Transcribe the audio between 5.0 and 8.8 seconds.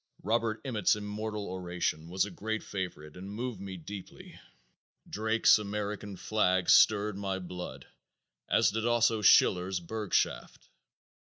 Drake's "American Flag" stirred my blood as